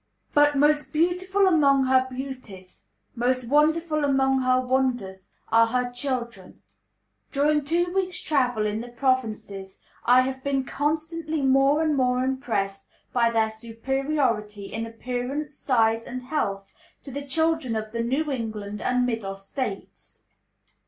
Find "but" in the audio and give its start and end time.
0.33-0.57